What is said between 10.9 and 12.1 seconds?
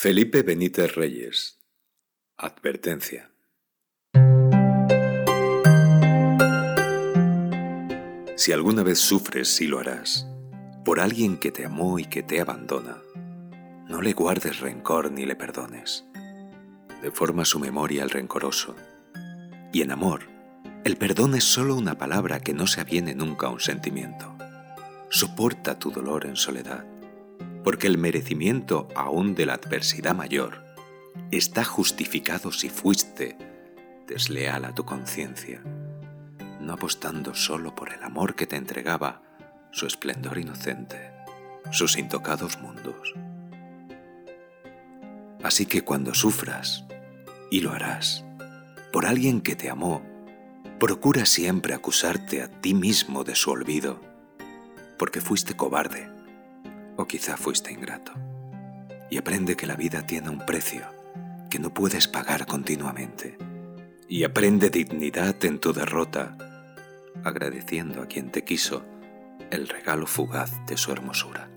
alguien que te amó y